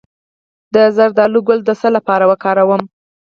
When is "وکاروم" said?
2.31-2.81